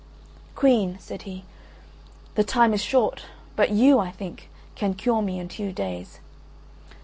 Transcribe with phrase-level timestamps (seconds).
[0.55, 1.43] "Queen," said he,
[2.33, 6.19] "the time is short, but you, I think, can cure me in two days.